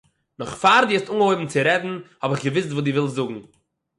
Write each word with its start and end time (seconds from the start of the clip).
נאכפאר 0.39 0.83
דו 0.87 0.91
האסט 0.93 1.09
אנגעהויבן 1.09 1.47
צו 1.51 1.59
רעדן 1.65 1.93
האב 2.21 2.31
איך 2.31 2.39
געוויסט 2.45 2.71
וואס 2.71 2.83
דו 2.85 2.91
ווילסט 2.93 3.15
זאגן 3.15 3.41